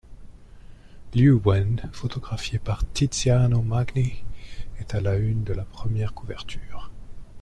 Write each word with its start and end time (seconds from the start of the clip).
Liu 1.13 1.33
Wen, 1.45 1.87
photographiée 1.93 2.57
par 2.57 2.91
Tiziano 2.91 3.61
Magni, 3.61 4.23
est 4.79 4.95
à 4.95 4.99
la 4.99 5.15
une 5.17 5.43
de 5.43 5.53
la 5.53 5.63
première 5.63 6.15
couverture. 6.15 6.89